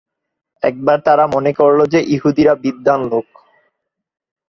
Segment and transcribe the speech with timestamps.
[0.63, 3.27] একবার তারা মনে করল যে, ইহুদীরা বিদ্বান লোক।